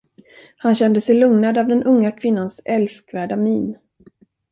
Han 0.57 0.75
kände 0.75 1.01
sig 1.01 1.15
lugnad 1.19 1.57
av 1.57 1.67
den 1.67 1.83
unga 1.83 2.11
kvinnans 2.11 2.61
älskvärda 2.65 3.35
min. 3.35 3.77